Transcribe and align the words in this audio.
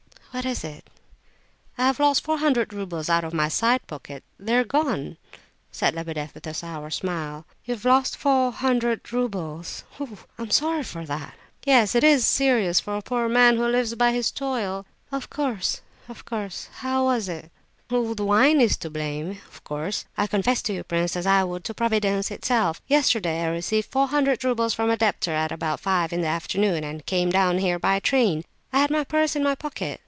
"What 0.33 0.45
is 0.45 0.63
it?" 0.63 0.89
"I 1.77 1.87
have 1.87 1.99
lost 1.99 2.23
four 2.23 2.37
hundred 2.37 2.71
roubles 2.73 3.09
out 3.09 3.25
of 3.25 3.33
my 3.33 3.49
side 3.49 3.85
pocket! 3.85 4.23
They're 4.39 4.63
gone!" 4.63 5.17
said 5.73 5.93
Lebedeff, 5.93 6.33
with 6.33 6.47
a 6.47 6.53
sour 6.53 6.89
smile. 6.89 7.45
"You've 7.65 7.83
lost 7.83 8.15
four 8.15 8.53
hundred 8.53 9.11
roubles? 9.11 9.83
Oh! 9.99 10.19
I'm 10.37 10.49
sorry 10.49 10.83
for 10.83 11.05
that." 11.05 11.33
"Yes, 11.65 11.95
it 11.95 12.03
is 12.05 12.25
serious 12.25 12.79
for 12.79 12.95
a 12.95 13.01
poor 13.01 13.27
man 13.27 13.57
who 13.57 13.65
lives 13.67 13.93
by 13.95 14.13
his 14.13 14.31
toil." 14.31 14.85
"Of 15.11 15.29
course, 15.29 15.81
of 16.07 16.23
course! 16.23 16.69
How 16.75 17.03
was 17.03 17.27
it?" 17.27 17.51
"Oh, 17.89 18.13
the 18.13 18.23
wine 18.23 18.61
is 18.61 18.77
to 18.77 18.89
blame, 18.89 19.31
of 19.49 19.61
course. 19.65 20.05
I 20.17 20.27
confess 20.27 20.61
to 20.61 20.73
you, 20.73 20.85
prince, 20.85 21.17
as 21.17 21.27
I 21.27 21.43
would 21.43 21.65
to 21.65 21.73
Providence 21.73 22.31
itself. 22.31 22.81
Yesterday 22.87 23.41
I 23.43 23.47
received 23.49 23.91
four 23.91 24.07
hundred 24.07 24.45
roubles 24.45 24.73
from 24.73 24.89
a 24.89 24.95
debtor 24.95 25.33
at 25.33 25.51
about 25.51 25.81
five 25.81 26.13
in 26.13 26.21
the 26.21 26.27
afternoon, 26.29 26.85
and 26.85 27.05
came 27.05 27.29
down 27.31 27.57
here 27.57 27.77
by 27.77 27.99
train. 27.99 28.45
I 28.71 28.79
had 28.79 28.89
my 28.91 29.03
purse 29.03 29.35
in 29.35 29.43
my 29.43 29.55
pocket. 29.55 29.99